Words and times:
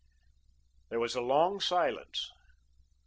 There 0.89 0.99
was 0.99 1.13
a 1.13 1.21
long 1.21 1.59
silence. 1.59 2.31